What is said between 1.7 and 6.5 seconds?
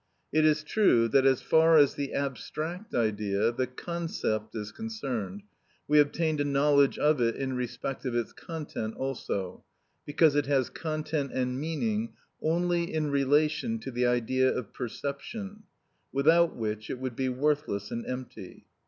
as the abstract idea, the concept, is concerned, we obtained a